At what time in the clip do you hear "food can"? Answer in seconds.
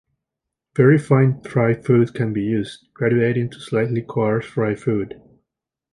1.75-2.33